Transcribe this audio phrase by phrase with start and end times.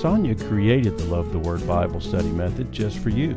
[0.00, 3.36] Sonja created the Love the Word Bible study method just for you,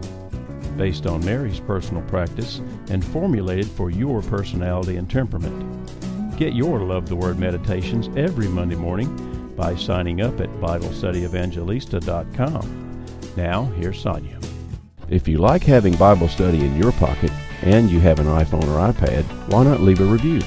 [0.77, 6.37] based on Mary's personal practice and formulated for your personality and temperament.
[6.37, 13.05] Get your Love the Word meditations every Monday morning by signing up at BibleStudyEvangelista.com.
[13.35, 14.41] Now, here's Sonja.
[15.09, 18.89] If you like having Bible study in your pocket and you have an iPhone or
[18.89, 20.39] iPad, why not leave a review?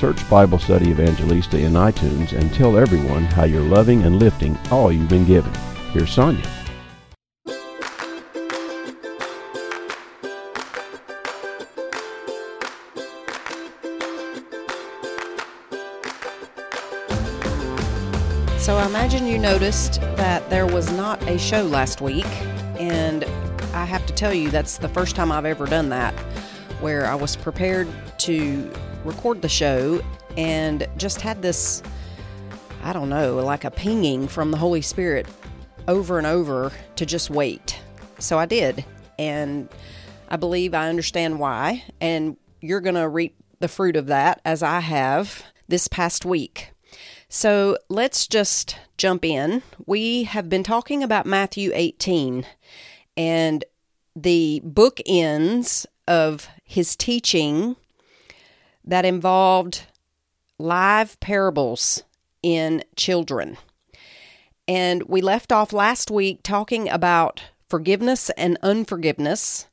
[0.00, 4.90] Search Bible Study Evangelista in iTunes and tell everyone how you're loving and lifting all
[4.90, 5.52] you've been given.
[5.92, 6.42] Here's Sonja.
[18.58, 22.24] So I imagine you noticed that there was not a show last week,
[22.78, 23.24] and
[23.74, 26.14] I have to tell you that's the first time I've ever done that,
[26.80, 27.86] where I was prepared
[28.20, 28.72] to
[29.04, 30.02] record the show
[30.36, 31.82] and just had this,
[32.82, 35.26] I don't know, like a pinging from the Holy Spirit
[35.88, 37.78] over and over to just wait.
[38.18, 38.84] So I did,
[39.18, 39.68] and
[40.28, 44.62] I believe I understand why, and you're going to reap the fruit of that as
[44.62, 46.72] I have this past week.
[47.28, 49.62] So let's just jump in.
[49.86, 52.44] We have been talking about Matthew 18
[53.16, 53.64] and
[54.16, 57.76] the bookends of his teaching
[58.90, 59.86] that involved
[60.58, 62.02] live parables
[62.42, 63.56] in children.
[64.68, 69.66] And we left off last week talking about forgiveness and unforgiveness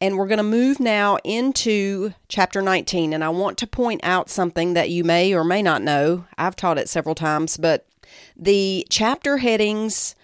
[0.00, 3.12] and we're going to move now into chapter 19.
[3.12, 6.26] And I want to point out something that you may or may not know.
[6.36, 7.86] I've taught it several times, but
[8.36, 10.14] the chapter headings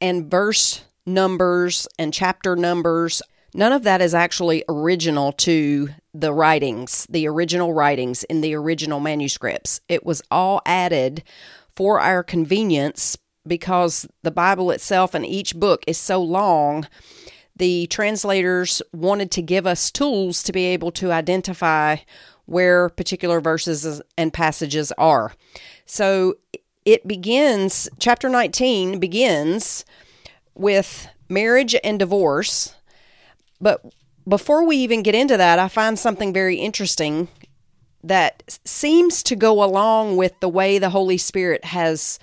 [0.00, 3.20] and verse numbers and chapter numbers,
[3.58, 9.00] none of that is actually original to the writings, the original writings in the original
[9.00, 9.80] manuscripts.
[9.88, 11.24] It was all added
[11.74, 16.86] for our convenience because the Bible itself and each book is so long
[17.56, 21.96] the translators wanted to give us tools to be able to identify
[22.46, 25.32] where particular verses and passages are.
[25.84, 26.36] So
[26.84, 29.84] it begins, chapter 19 begins
[30.54, 32.76] with marriage and divorce.
[33.60, 33.82] But
[34.26, 37.28] before we even get into that, I find something very interesting
[38.04, 42.18] that seems to go along with the way the Holy Spirit has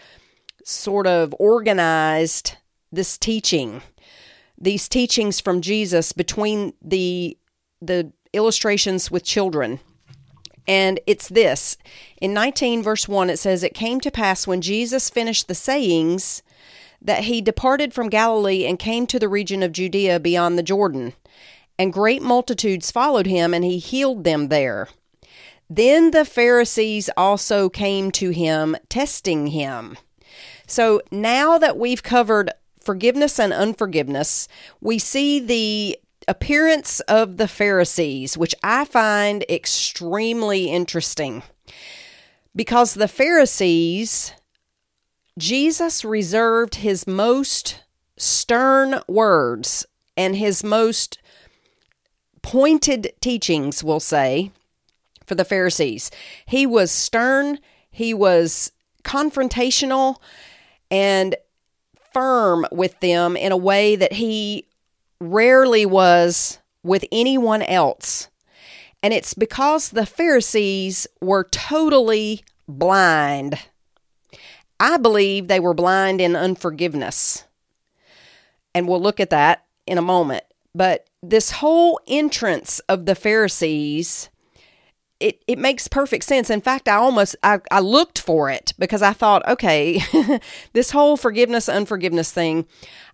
[0.63, 2.56] sort of organized
[2.91, 3.81] this teaching
[4.57, 7.38] these teachings from Jesus between the
[7.81, 9.79] the illustrations with children.
[10.67, 11.78] And it's this.
[12.22, 16.41] In 19 verse 1 it says it came to pass when Jesus finished the sayings
[17.02, 21.13] that he departed from Galilee and came to the region of Judea beyond the Jordan.
[21.78, 24.88] And great multitudes followed him and he healed them there.
[25.69, 29.97] Then the Pharisees also came to him testing him.
[30.68, 34.47] So now that we've covered forgiveness and unforgiveness,
[34.80, 35.97] we see the
[36.28, 41.44] appearance of the Pharisees, which I find extremely interesting.
[42.56, 44.34] Because the Pharisees,
[45.38, 47.84] Jesus reserved his most
[48.18, 49.85] stern words
[50.16, 51.19] and his most
[52.45, 54.51] pointed teachings, we'll say,
[55.25, 56.11] for the Pharisees.
[56.45, 57.57] He was stern,
[57.89, 58.72] he was
[59.03, 60.17] confrontational,
[60.91, 61.35] and
[62.13, 64.67] firm with them in a way that he
[65.19, 68.28] rarely was with anyone else.
[69.01, 73.57] And it's because the Pharisees were totally blind.
[74.79, 77.44] I believe they were blind in unforgiveness.
[78.75, 80.44] And we'll look at that in a moment.
[80.75, 84.30] But this whole entrance of the Pharisees
[85.19, 86.50] it, it makes perfect sense.
[86.50, 90.02] In fact, I almost I, I looked for it because I thought, okay,
[90.74, 92.66] this whole forgiveness unforgiveness thing,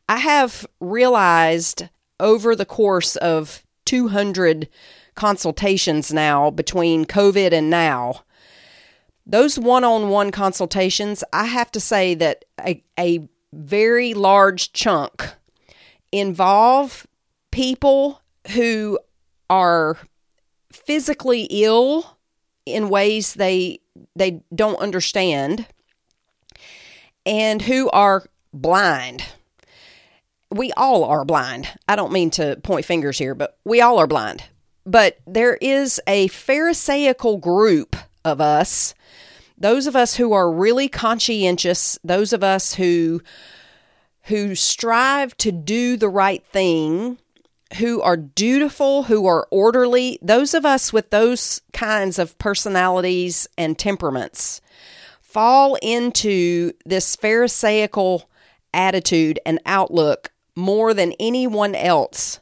[0.09, 1.89] I have realized
[2.19, 4.67] over the course of 200
[5.15, 8.23] consultations now between COVID and now,
[9.25, 15.29] those one-on-one consultations, I have to say that a, a very large chunk
[16.11, 17.05] involve
[17.51, 18.21] people
[18.53, 18.99] who
[19.49, 19.97] are
[20.71, 22.17] physically ill
[22.65, 23.79] in ways they
[24.15, 25.67] they don't understand
[27.25, 29.23] and who are blind.
[30.49, 31.69] We all are blind.
[31.87, 34.43] I don't mean to point fingers here, but we all are blind.
[34.85, 37.95] But there is a pharisaical group
[38.25, 38.93] of us,
[39.57, 43.21] those of us who are really conscientious, those of us who
[44.25, 47.17] who strive to do the right thing
[47.77, 53.77] who are dutiful, who are orderly, those of us with those kinds of personalities and
[53.77, 54.61] temperaments
[55.21, 58.29] fall into this Pharisaical
[58.73, 62.39] attitude and outlook more than anyone else.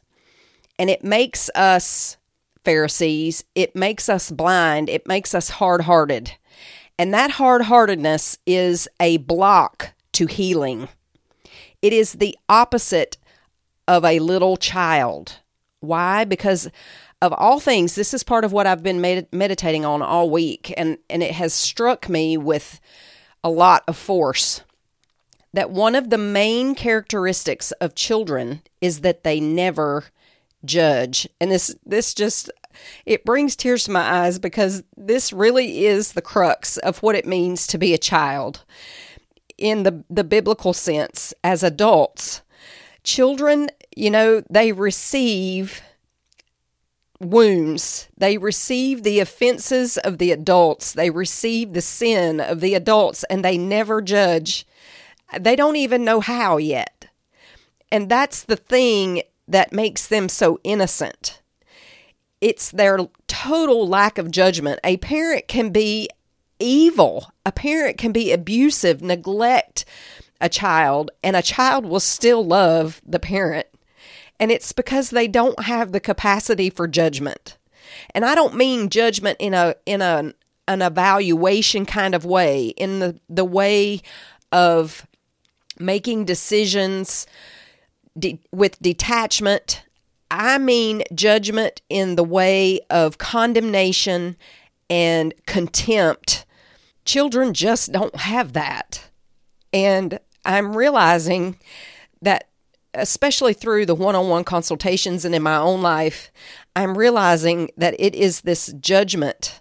[0.78, 2.16] And it makes us
[2.64, 6.32] Pharisees, it makes us blind, it makes us hard hearted.
[6.98, 10.88] And that hard heartedness is a block to healing.
[11.80, 13.16] It is the opposite
[13.90, 15.40] of a little child.
[15.80, 16.24] Why?
[16.24, 16.70] Because
[17.20, 20.72] of all things, this is part of what I've been med- meditating on all week,
[20.76, 22.80] and, and it has struck me with
[23.42, 24.62] a lot of force
[25.52, 30.04] that one of the main characteristics of children is that they never
[30.64, 31.28] judge.
[31.40, 32.48] And this this just
[33.04, 37.26] it brings tears to my eyes because this really is the crux of what it
[37.26, 38.64] means to be a child
[39.58, 42.42] in the the biblical sense as adults.
[43.02, 45.82] Children, you know, they receive
[47.20, 48.08] wounds.
[48.16, 50.92] They receive the offenses of the adults.
[50.92, 54.66] They receive the sin of the adults and they never judge.
[55.38, 57.06] They don't even know how yet.
[57.92, 61.42] And that's the thing that makes them so innocent.
[62.40, 64.80] It's their total lack of judgment.
[64.82, 66.08] A parent can be
[66.58, 69.84] evil, a parent can be abusive, neglect
[70.40, 73.66] a child, and a child will still love the parent.
[74.38, 77.58] And it's because they don't have the capacity for judgment.
[78.14, 80.32] And I don't mean judgment in a in a
[80.66, 84.00] an evaluation kind of way, in the the way
[84.52, 85.06] of
[85.78, 87.26] making decisions
[88.18, 89.84] de- with detachment.
[90.30, 94.36] I mean judgment in the way of condemnation
[94.88, 96.46] and contempt.
[97.04, 99.08] Children just don't have that.
[99.72, 101.56] And I'm realizing
[102.22, 102.48] that
[102.94, 106.32] especially through the one on one consultations and in my own life,
[106.74, 109.60] I'm realizing that it is this judgment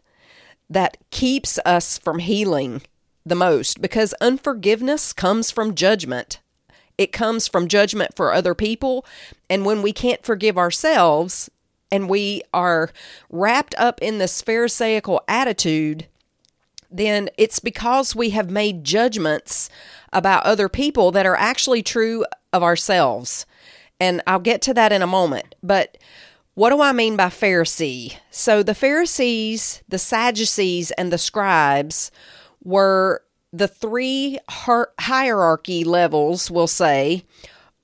[0.70, 2.81] that keeps us from healing
[3.26, 6.40] the most because unforgiveness comes from judgment.
[6.98, 9.06] It comes from judgment for other people.
[9.50, 11.50] And when we can't forgive ourselves
[11.92, 12.92] and we are
[13.30, 16.08] wrapped up in this Pharisaical attitude,
[16.92, 19.70] then it's because we have made judgments
[20.11, 23.45] about other people that are actually true of ourselves.
[24.00, 25.56] And I'll get to that in a moment.
[25.61, 25.97] But
[26.53, 28.17] what do I mean by Pharisee?
[28.31, 32.11] So the Pharisees, the Sadducees, and the scribes
[32.63, 37.23] were the three hierarchy levels, we'll say,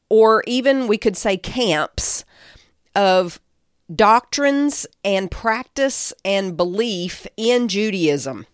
[0.10, 2.26] or even we could say camps
[2.96, 3.40] of
[3.94, 8.46] doctrines and practice and belief in Judaism.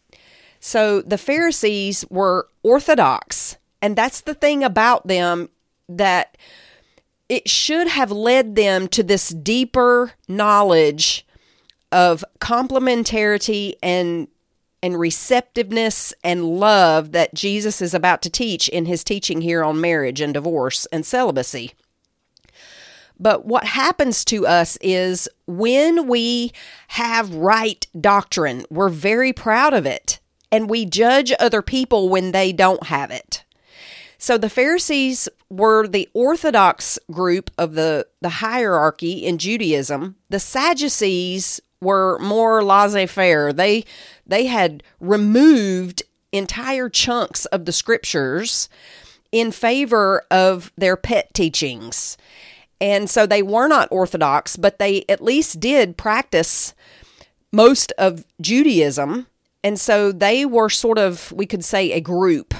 [0.59, 5.49] So the Pharisees were orthodox, and that's the thing about them
[5.89, 6.37] that
[7.29, 11.25] it should have led them to this deeper knowledge
[11.91, 14.27] of complementarity and
[14.83, 19.79] and receptiveness and love that Jesus is about to teach in his teaching here on
[19.79, 21.73] marriage and divorce and celibacy.
[23.19, 26.51] But what happens to us is when we
[26.87, 30.19] have right doctrine, we're very proud of it
[30.51, 33.43] and we judge other people when they don't have it.
[34.21, 40.15] So the Pharisees were the orthodox group of the, the hierarchy in Judaism.
[40.29, 43.51] The Sadducees were more laissez-faire.
[43.51, 43.83] They
[44.27, 48.69] they had removed entire chunks of the scriptures
[49.31, 52.15] in favor of their pet teachings.
[52.79, 56.75] And so they were not orthodox, but they at least did practice
[57.51, 59.25] most of Judaism.
[59.63, 62.53] And so they were sort of, we could say, a group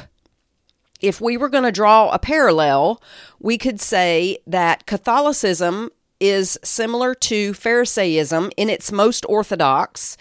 [1.01, 3.01] if we were going to draw a parallel,
[3.39, 5.89] we could say that Catholicism
[6.19, 10.17] is similar to Pharisaism in its most orthodox,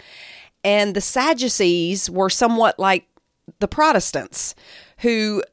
[0.63, 3.07] and the Sadducees were somewhat like
[3.59, 4.55] the Protestants,
[4.99, 5.43] who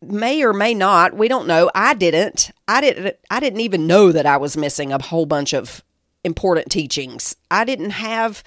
[0.00, 4.12] may or may not we don't know i didn't i didn't i didn't even know
[4.12, 5.82] that i was missing a whole bunch of
[6.24, 7.36] important teachings.
[7.50, 8.42] I didn't have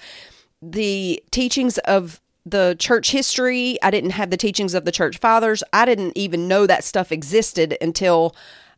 [0.60, 2.20] the teachings of
[2.50, 3.78] the church history.
[3.82, 5.62] I didn't have the teachings of the church fathers.
[5.72, 8.34] I didn't even know that stuff existed until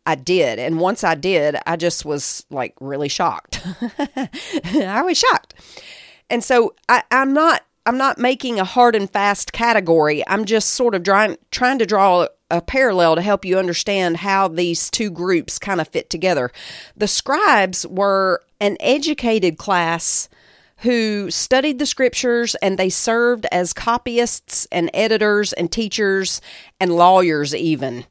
[0.06, 0.58] I did.
[0.58, 3.60] And once I did, I just was like really shocked.
[4.64, 5.54] I was shocked.
[6.28, 10.22] And so I, I'm not I'm not making a hard and fast category.
[10.28, 14.48] I'm just sort of trying trying to draw a parallel to help you understand how
[14.48, 16.50] these two groups kind of fit together.
[16.96, 20.28] The scribes were an educated class
[20.80, 26.40] who studied the scriptures and they served as copyists and editors and teachers
[26.78, 28.06] and lawyers, even.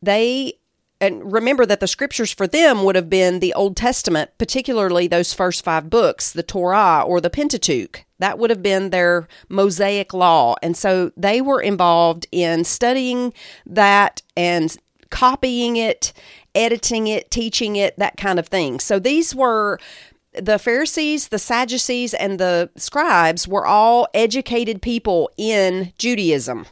[0.00, 0.54] They
[1.00, 5.32] and remember that the scriptures for them would have been the Old Testament, particularly those
[5.32, 8.04] first five books, the Torah or the Pentateuch.
[8.20, 10.54] That would have been their Mosaic law.
[10.62, 13.34] And so they were involved in studying
[13.66, 14.76] that and
[15.10, 16.12] copying it,
[16.54, 18.78] editing it, teaching it, that kind of thing.
[18.78, 19.80] So these were
[20.34, 26.66] the Pharisees, the Sadducees, and the scribes were all educated people in Judaism.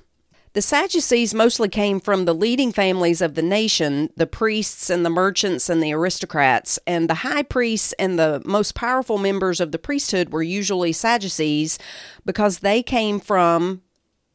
[0.52, 5.10] The Sadducees mostly came from the leading families of the nation, the priests and the
[5.10, 9.78] merchants and the aristocrats, and the high priests and the most powerful members of the
[9.78, 11.78] priesthood were usually Sadducees
[12.24, 13.82] because they came from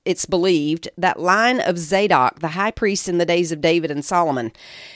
[0.05, 4.05] it's believed, that line of Zadok, the high priest in the days of David and
[4.05, 4.51] Solomon.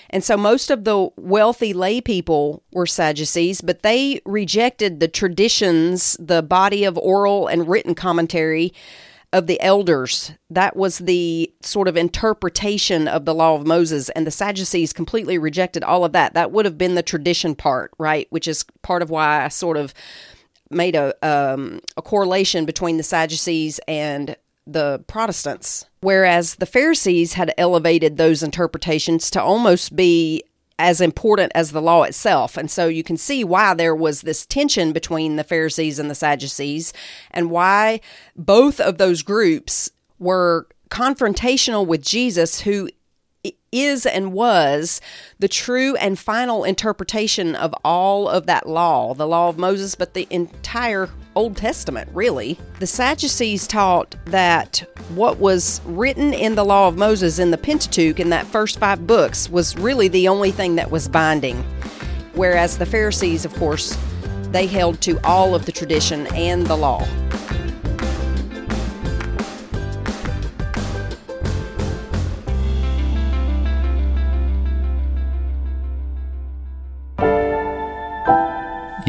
[0.10, 6.16] And so most of the wealthy lay people were Sadducees, but they rejected the traditions,
[6.20, 8.74] the body of oral and written commentary
[9.32, 10.32] of the elders.
[10.50, 15.38] That was the sort of interpretation of the law of Moses, and the Sadducees completely
[15.38, 16.34] rejected all of that.
[16.34, 18.28] That would have been the tradition part, right?
[18.32, 19.94] Which is part of why I sort of
[20.72, 24.36] made a um, a correlation between the Sadducees and
[24.73, 30.43] the Protestants, whereas the Pharisees had elevated those interpretations to almost be
[30.77, 32.55] as important as the law itself.
[32.55, 36.15] And so you can see why there was this tension between the Pharisees and the
[36.15, 36.93] Sadducees,
[37.31, 37.99] and why
[38.35, 42.89] both of those groups were confrontational with Jesus, who
[43.71, 45.01] is and was
[45.39, 50.13] the true and final interpretation of all of that law, the law of Moses, but
[50.13, 52.59] the entire Old Testament, really.
[52.79, 54.83] The Sadducees taught that
[55.15, 59.07] what was written in the law of Moses in the Pentateuch, in that first five
[59.07, 61.63] books, was really the only thing that was binding.
[62.33, 63.97] Whereas the Pharisees, of course,
[64.51, 67.07] they held to all of the tradition and the law.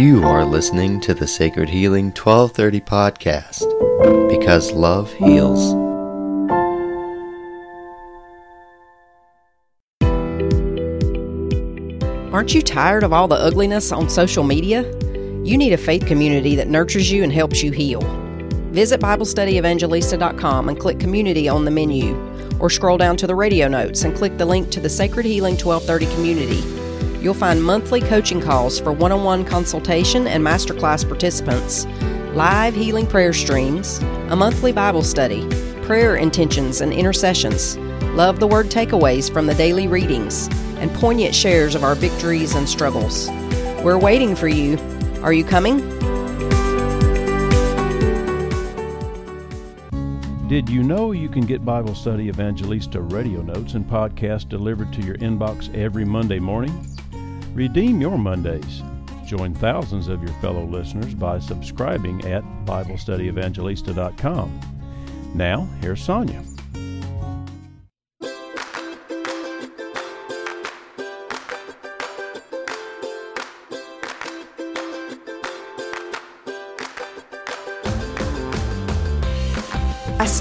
[0.00, 5.74] You are listening to the Sacred Healing 1230 podcast because love heals.
[12.32, 14.90] Aren't you tired of all the ugliness on social media?
[15.44, 18.00] You need a faith community that nurtures you and helps you heal.
[18.72, 22.16] Visit BibleStudyEvangelista.com and click Community on the menu,
[22.58, 25.58] or scroll down to the radio notes and click the link to the Sacred Healing
[25.58, 26.79] 1230 community.
[27.20, 31.84] You'll find monthly coaching calls for one on one consultation and masterclass participants,
[32.34, 33.98] live healing prayer streams,
[34.30, 35.46] a monthly Bible study,
[35.82, 37.76] prayer intentions and intercessions,
[38.16, 40.48] love the word takeaways from the daily readings,
[40.78, 43.28] and poignant shares of our victories and struggles.
[43.84, 44.78] We're waiting for you.
[45.22, 45.80] Are you coming?
[50.48, 55.02] Did you know you can get Bible Study Evangelista radio notes and podcasts delivered to
[55.02, 56.72] your inbox every Monday morning?
[57.54, 58.82] Redeem your Mondays.
[59.26, 64.60] Join thousands of your fellow listeners by subscribing at BibleStudyEvangelista.com.
[65.34, 66.49] Now, here's Sonja.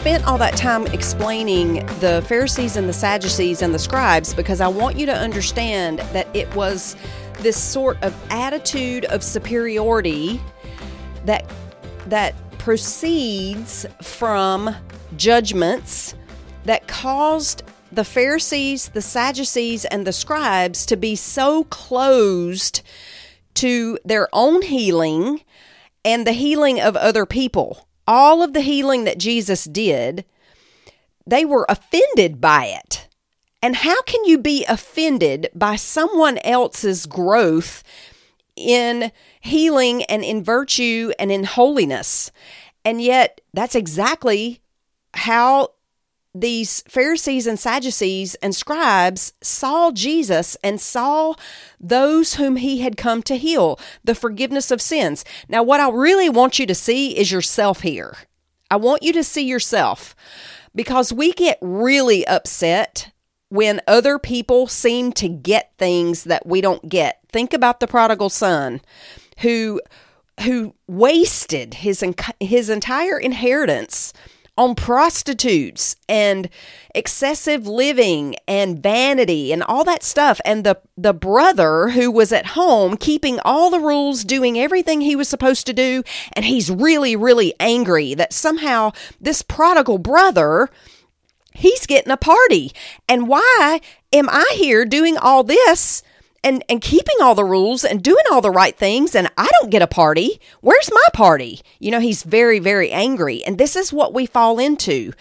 [0.09, 4.67] Spent all that time explaining the Pharisees and the Sadducees and the scribes because I
[4.67, 6.95] want you to understand that it was
[7.41, 10.41] this sort of attitude of superiority
[11.25, 11.47] that
[12.07, 14.75] that proceeds from
[15.15, 16.15] judgments
[16.63, 17.61] that caused
[17.91, 22.81] the Pharisees, the Sadducees, and the scribes to be so closed
[23.53, 25.41] to their own healing
[26.03, 30.25] and the healing of other people all of the healing that Jesus did,
[31.27, 33.07] they were offended by it.
[33.61, 37.83] And how can you be offended by someone else's growth
[38.55, 42.31] in healing and in virtue and in holiness?
[42.83, 44.59] And yet, that's exactly
[45.13, 45.73] how
[46.33, 51.33] these Pharisees and Sadducees and scribes saw Jesus and saw
[51.79, 55.25] those whom he had come to heal, the forgiveness of sins.
[55.47, 58.15] Now, what I really want you to see is yourself here.
[58.69, 60.15] I want you to see yourself
[60.75, 63.11] because we get really upset
[63.49, 67.19] when other people seem to get things that we don't get.
[67.31, 68.81] Think about the prodigal son
[69.39, 69.81] who
[70.43, 72.03] who wasted his
[72.39, 74.13] his entire inheritance
[74.59, 76.49] on prostitutes and
[76.93, 80.41] excessive living and vanity and all that stuff.
[80.43, 85.15] And the the brother who was at home keeping all the rules doing everything he
[85.15, 86.03] was supposed to do.
[86.33, 90.69] And he's really really angry that somehow this prodigal brother
[91.53, 92.71] he's getting a party.
[93.07, 93.79] And why
[94.11, 96.03] am i here doing all this
[96.43, 99.71] and and keeping all the rules and doing all the right things and I don't
[99.71, 100.39] get a party.
[100.61, 101.61] Where's my party?
[101.79, 105.13] You know, he's very very angry and this is what we fall into.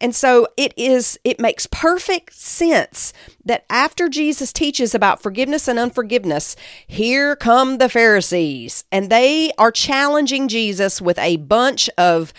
[0.00, 3.12] And so it is it makes perfect sense
[3.44, 6.56] that after Jesus teaches about forgiveness and unforgiveness,
[6.86, 12.32] here come the Pharisees and they are challenging Jesus with a bunch of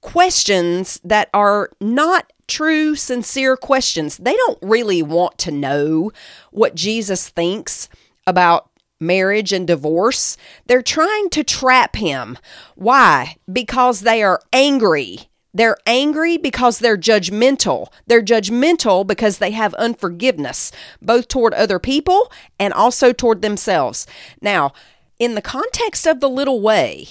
[0.00, 4.18] questions that are not true sincere questions.
[4.18, 6.12] They don't really want to know
[6.50, 7.88] what Jesus thinks
[8.26, 8.68] about
[9.00, 10.36] marriage and divorce.
[10.66, 12.36] They're trying to trap him.
[12.74, 13.36] Why?
[13.50, 17.88] Because they are angry they're angry because they're judgmental.
[18.06, 20.70] They're judgmental because they have unforgiveness,
[21.02, 24.06] both toward other people and also toward themselves.
[24.40, 24.72] Now,
[25.18, 27.08] in the context of the little way,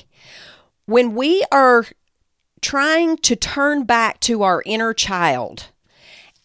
[0.85, 1.85] when we are
[2.61, 5.67] trying to turn back to our inner child.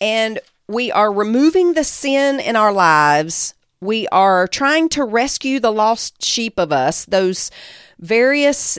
[0.01, 5.73] And we are removing the sin in our lives, we are trying to rescue the
[5.73, 7.51] lost sheep of us, those
[7.99, 8.79] various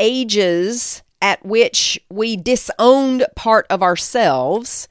[0.00, 4.88] ages at which we disowned part of ourselves.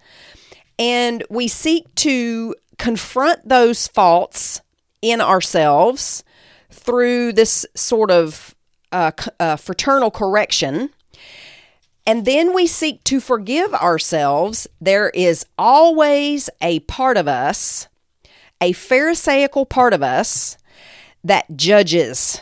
[0.77, 4.61] And we seek to confront those faults
[5.01, 6.23] in ourselves
[6.71, 8.55] through this sort of
[8.91, 10.89] uh, uh, fraternal correction.
[12.09, 14.65] And then we seek to forgive ourselves.
[14.81, 17.87] There is always a part of us,
[18.59, 20.57] a Pharisaical part of us,
[21.23, 22.41] that judges.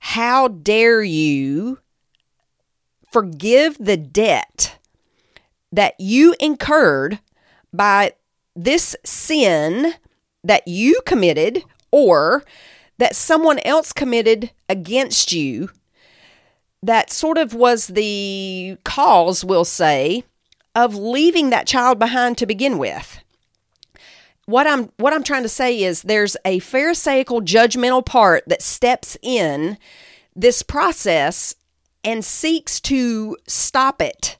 [0.00, 1.78] How dare you
[3.12, 4.76] forgive the debt
[5.70, 7.20] that you incurred
[7.72, 8.14] by
[8.56, 9.94] this sin
[10.42, 12.42] that you committed or
[12.98, 15.70] that someone else committed against you
[16.86, 20.24] that sort of was the cause, we'll say,
[20.74, 23.18] of leaving that child behind to begin with.
[24.46, 29.16] What I'm what I'm trying to say is there's a pharisaical judgmental part that steps
[29.20, 29.78] in
[30.36, 31.56] this process
[32.04, 34.38] and seeks to stop it.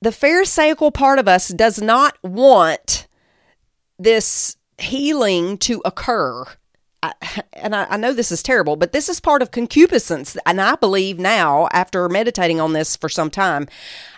[0.00, 3.08] The Pharisaical part of us does not want
[3.98, 6.44] this healing to occur.
[7.02, 7.12] I,
[7.52, 10.36] and I, I, know this is terrible, but this is part of concupiscence.
[10.46, 13.68] And I believe now, after meditating on this for some time,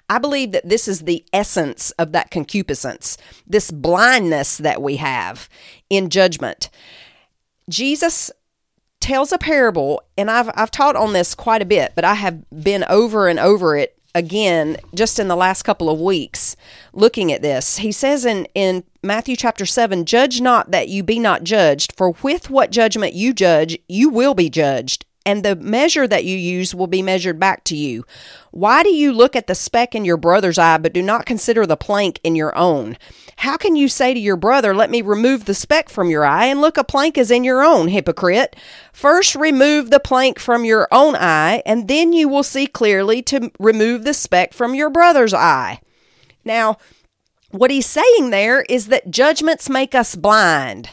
[0.09, 3.17] I believe that this is the essence of that concupiscence,
[3.47, 5.49] this blindness that we have
[5.89, 6.71] in judgment.
[7.69, 8.31] Jesus
[9.01, 12.45] tells a parable, and I've I've taught on this quite a bit, but I have
[12.51, 16.57] been over and over it again just in the last couple of weeks
[16.93, 17.79] looking at this.
[17.79, 22.13] He says in in Matthew chapter 7, judge not that you be not judged, for
[22.23, 26.75] with what judgment you judge, you will be judged, and the measure that you use
[26.75, 28.05] will be measured back to you.
[28.51, 31.67] Why do you look at the speck in your brother's eye, but do not consider
[31.67, 32.97] the plank in your own?
[33.37, 36.47] How can you say to your brother, Let me remove the speck from your eye,
[36.47, 38.57] and look, a plank is in your own, hypocrite?
[38.93, 43.51] First remove the plank from your own eye, and then you will see clearly to
[43.59, 45.81] remove the speck from your brother's eye.
[46.45, 46.79] Now,
[47.51, 50.91] what he's saying there is that judgments make us blind.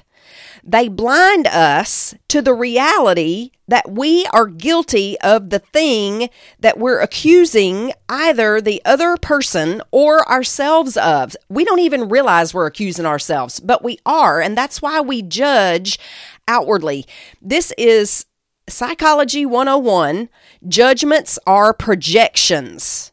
[0.63, 6.29] They blind us to the reality that we are guilty of the thing
[6.59, 11.35] that we're accusing either the other person or ourselves of.
[11.49, 14.41] We don't even realize we're accusing ourselves, but we are.
[14.41, 15.99] And that's why we judge
[16.47, 17.05] outwardly.
[17.41, 18.25] This is
[18.67, 20.29] Psychology 101
[20.67, 23.11] Judgments are projections.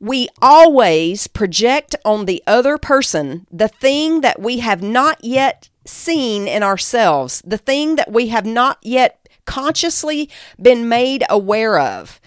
[0.00, 6.48] We always project on the other person the thing that we have not yet seen
[6.48, 10.28] in ourselves, the thing that we have not yet consciously
[10.60, 12.20] been made aware of.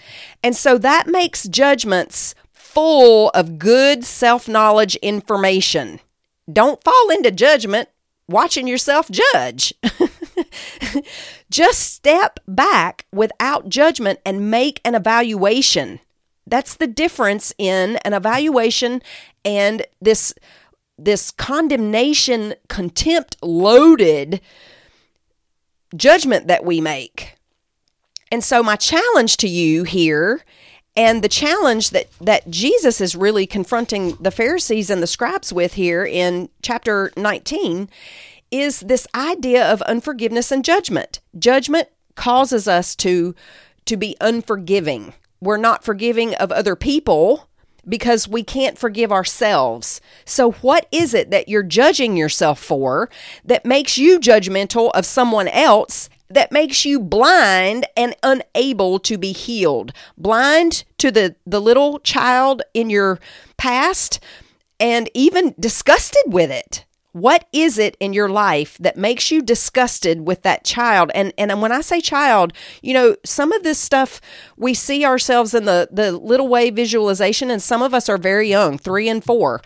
[0.43, 5.99] And so that makes judgments full of good self knowledge information.
[6.51, 7.89] Don't fall into judgment
[8.27, 9.73] watching yourself judge.
[11.49, 15.99] Just step back without judgment and make an evaluation.
[16.47, 19.01] That's the difference in an evaluation
[19.43, 20.33] and this
[20.97, 24.39] this condemnation, contempt loaded
[25.95, 27.35] judgment that we make.
[28.31, 30.43] And so, my challenge to you here,
[30.95, 35.73] and the challenge that, that Jesus is really confronting the Pharisees and the scribes with
[35.73, 37.89] here in chapter 19,
[38.51, 41.19] is this idea of unforgiveness and judgment.
[41.37, 43.35] Judgment causes us to,
[43.85, 45.13] to be unforgiving.
[45.41, 47.49] We're not forgiving of other people
[47.87, 50.01] because we can't forgive ourselves.
[50.25, 53.09] So, what is it that you're judging yourself for
[53.43, 56.09] that makes you judgmental of someone else?
[56.27, 59.93] That makes you blind and unable to be healed.
[60.17, 63.19] Blind to the, the little child in your
[63.57, 64.19] past
[64.79, 66.84] and even disgusted with it.
[67.15, 71.11] What is it in your life that makes you disgusted with that child?
[71.15, 72.51] And and when I say child,
[72.81, 74.19] you know, some of this stuff
[74.57, 78.49] we see ourselves in the the little way visualization and some of us are very
[78.49, 79.61] young, 3 and 4.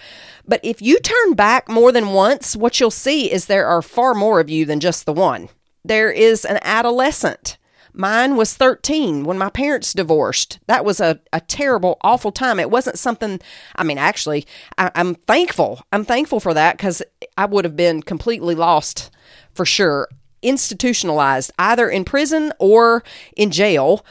[0.46, 4.14] But if you turn back more than once, what you'll see is there are far
[4.14, 5.50] more of you than just the one.
[5.84, 7.58] There is an adolescent
[7.94, 10.60] Mine was 13 when my parents divorced.
[10.68, 12.60] That was a, a terrible, awful time.
[12.60, 13.40] It wasn't something,
[13.76, 14.46] I mean, actually,
[14.78, 15.82] I, I'm thankful.
[15.92, 17.02] I'm thankful for that because
[17.38, 19.12] I would have been completely lost
[19.54, 20.08] for sure,
[20.42, 23.04] institutionalized either in prison or
[23.36, 24.06] in jail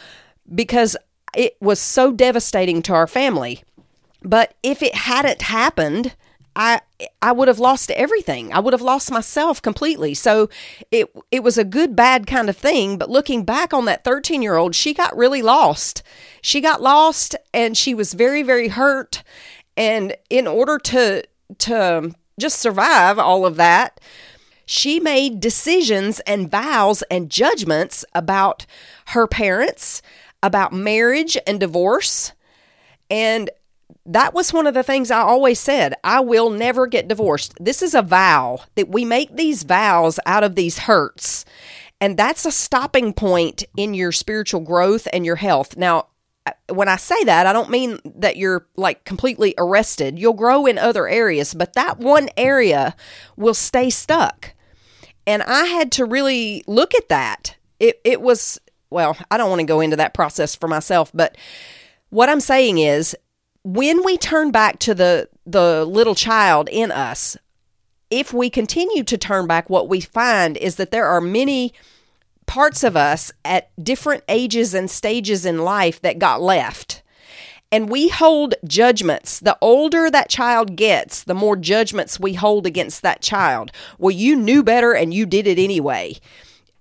[0.55, 0.97] because
[1.37, 3.63] it was so devastating to our family.
[4.23, 6.15] But if it hadn't happened,
[6.59, 6.81] I
[7.23, 8.53] I would have lost everything.
[8.53, 10.13] I would have lost myself completely.
[10.13, 10.51] So
[10.91, 14.75] it it was a good bad kind of thing, but looking back on that 13-year-old,
[14.75, 16.03] she got really lost.
[16.43, 19.23] She got lost and she was very very hurt
[19.77, 21.23] and in order to
[21.59, 24.01] to just survive all of that,
[24.67, 28.67] she made decisions and vows and judgments about
[29.07, 30.03] her parents,
[30.43, 32.33] about marriage and divorce.
[33.11, 33.49] And
[34.09, 35.95] that was one of the things I always said.
[36.03, 37.55] I will never get divorced.
[37.61, 41.45] This is a vow that we make these vows out of these hurts.
[42.01, 45.77] And that's a stopping point in your spiritual growth and your health.
[45.77, 46.07] Now,
[46.73, 50.19] when I say that, I don't mean that you're like completely arrested.
[50.19, 52.97] You'll grow in other areas, but that one area
[53.37, 54.55] will stay stuck.
[55.27, 57.57] And I had to really look at that.
[57.79, 61.37] It, it was, well, I don't want to go into that process for myself, but
[62.09, 63.15] what I'm saying is
[63.65, 67.37] when we turn back to the the little child in us,
[68.11, 71.73] if we continue to turn back, what we find is that there are many
[72.47, 77.03] parts of us at different ages and stages in life that got left.
[77.71, 79.39] And we hold judgments.
[79.41, 83.71] The older that child gets, the more judgments we hold against that child.
[83.99, 86.17] Well, you knew better and you did it anyway.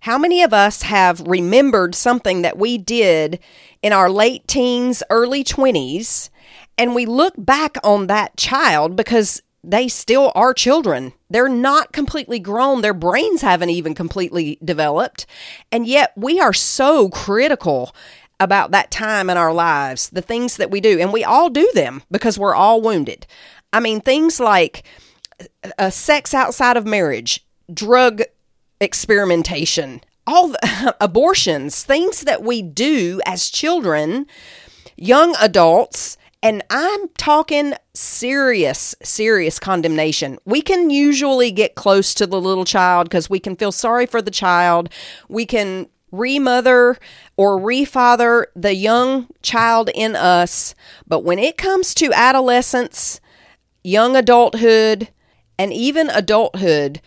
[0.02, 3.40] How many of us have remembered something that we did
[3.82, 6.30] in our late teens, early 20s,
[6.78, 11.14] and we look back on that child because they still are children.
[11.30, 12.82] They're not completely grown.
[12.82, 15.26] Their brains haven't even completely developed.
[15.72, 17.94] And yet we are so critical
[18.40, 21.00] about that time in our lives, the things that we do.
[21.00, 23.26] And we all do them because we're all wounded.
[23.74, 24.84] I mean, things like
[25.78, 28.22] uh, sex outside of marriage, drug
[28.80, 34.28] experimentation, all the, abortions, things that we do as children,
[34.96, 40.38] young adults and I'm talking serious, serious condemnation.
[40.46, 44.22] We can usually get close to the little child because we can feel sorry for
[44.22, 44.90] the child.
[45.28, 46.98] We can remother
[47.36, 50.76] or refather the young child in us.
[51.08, 53.20] But when it comes to adolescence,
[53.84, 55.10] young adulthood,
[55.60, 57.02] and even adulthood,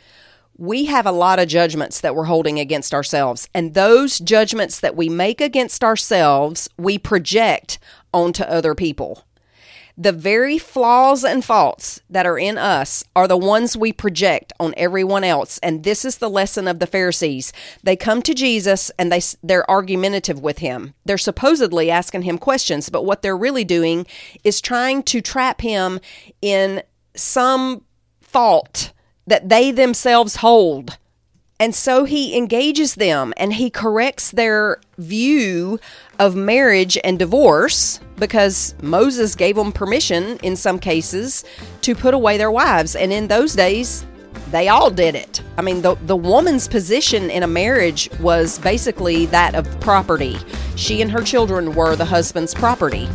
[0.61, 3.49] we have a lot of judgments that we're holding against ourselves.
[3.55, 7.79] And those judgments that we make against ourselves, we project
[8.13, 9.25] onto other people.
[9.97, 14.75] The very flaws and faults that are in us are the ones we project on
[14.77, 15.59] everyone else.
[15.63, 17.55] And this is the lesson of the Pharisees.
[17.83, 20.93] They come to Jesus and they, they're argumentative with him.
[21.07, 24.07] They're supposedly asking him questions, but what they're really doing
[24.45, 26.01] is trying to trap him
[26.43, 26.83] in
[27.15, 27.87] some
[28.21, 28.93] fault
[29.31, 30.99] that they themselves hold.
[31.59, 35.79] And so he engages them and he corrects their view
[36.19, 41.45] of marriage and divorce because Moses gave them permission in some cases
[41.83, 42.97] to put away their wives.
[42.97, 44.07] And in those days,
[44.51, 45.43] they all did it.
[45.59, 50.39] I mean, the, the woman's position in a marriage was basically that of property.
[50.77, 53.09] She and her children were the husband's property.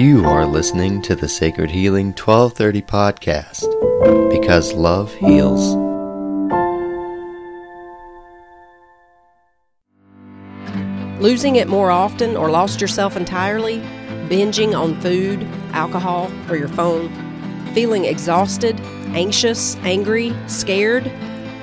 [0.00, 5.76] You are listening to the Sacred Healing 1230 podcast because love heals.
[11.20, 13.80] Losing it more often or lost yourself entirely,
[14.30, 17.10] binging on food, alcohol, or your phone,
[17.74, 21.12] feeling exhausted, anxious, angry, scared.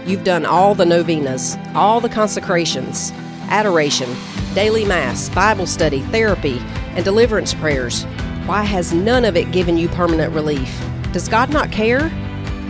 [0.06, 3.12] You've done all the novenas, all the consecrations,
[3.50, 4.16] adoration,
[4.54, 6.60] daily mass, Bible study, therapy,
[6.92, 8.06] and deliverance prayers.
[8.48, 10.74] Why has none of it given you permanent relief?
[11.12, 12.08] Does God not care?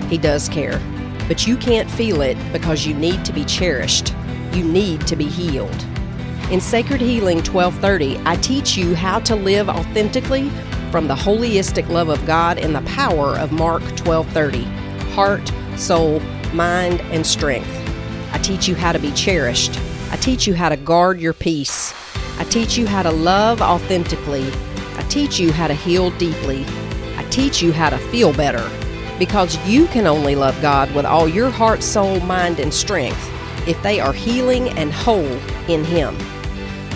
[0.09, 0.81] He does care.
[1.27, 4.11] But you can't feel it because you need to be cherished.
[4.53, 5.85] You need to be healed.
[6.49, 10.49] In Sacred Healing 1230, I teach you how to live authentically
[10.89, 14.63] from the holistic love of God and the power of Mark 1230
[15.13, 16.21] heart, soul,
[16.53, 17.69] mind, and strength.
[18.33, 19.79] I teach you how to be cherished.
[20.09, 21.93] I teach you how to guard your peace.
[22.39, 24.51] I teach you how to love authentically.
[25.09, 26.65] Teach you how to heal deeply.
[27.15, 28.69] I teach you how to feel better.
[29.17, 33.19] Because you can only love God with all your heart, soul, mind, and strength
[33.67, 36.17] if they are healing and whole in Him.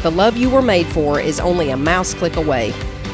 [0.03, 2.73] The love you were made for is only a mouse click away.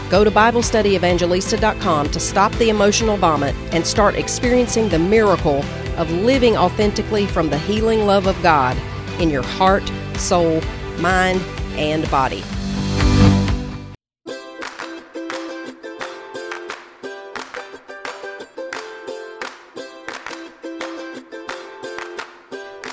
[0.10, 5.64] Go to BibleStudyEvangelista.com to stop the emotional vomit and start experiencing the miracle
[5.98, 8.78] of living authentically from the healing love of God
[9.20, 9.84] in your heart,
[10.16, 10.62] soul,
[11.00, 11.42] mind,
[11.76, 12.44] and body.